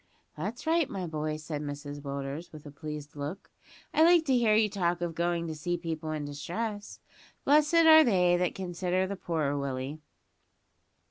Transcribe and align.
"That's 0.35 0.65
right, 0.65 0.89
my 0.89 1.05
boy," 1.05 1.37
said 1.37 1.61
Mrs 1.61 2.01
Willders, 2.01 2.51
with 2.51 2.65
a 2.65 2.71
pleased 2.71 3.15
look; 3.15 3.51
"I 3.93 4.01
like 4.03 4.25
to 4.25 4.35
hear 4.35 4.55
you 4.55 4.67
talk 4.67 4.99
of 4.99 5.13
going 5.13 5.45
to 5.45 5.53
see 5.53 5.77
people 5.77 6.09
in 6.09 6.25
distress. 6.25 6.99
`Blessed 7.45 7.85
are 7.85 8.03
they 8.03 8.35
that 8.35 8.55
consider 8.55 9.05
the 9.05 9.15
poor,' 9.15 9.55
Willie." 9.55 9.99